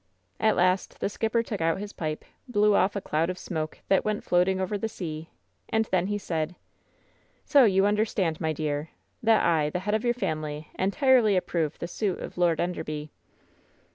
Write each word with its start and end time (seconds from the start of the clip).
At 0.39 0.55
last 0.55 0.99
the 0.99 1.05
sKpper 1.05 1.45
took 1.45 1.61
out 1.61 1.77
his 1.77 1.93
pipe, 1.93 2.25
blew 2.47 2.73
off 2.73 2.95
a 2.95 3.01
cloud 3.01 3.29
of 3.29 3.37
smoke 3.37 3.77
that 3.87 4.03
went 4.03 4.23
floating 4.23 4.59
over 4.59 4.75
the 4.75 4.89
sea, 4.89 5.29
and 5.69 5.85
then 5.91 6.07
he 6.07 6.17
said: 6.17 6.55
"So 7.45 7.65
you 7.65 7.85
understand, 7.85 8.41
my 8.41 8.51
dear, 8.51 8.89
that 9.21 9.45
I, 9.45 9.69
the 9.69 9.81
head 9.81 9.93
of 9.93 10.03
your 10.03 10.15
family, 10.15 10.69
entirely 10.73 11.35
approve 11.37 11.77
the 11.77 11.87
suit 11.87 12.17
of 12.17 12.35
Lord 12.39 12.59
Enderby." 12.59 13.11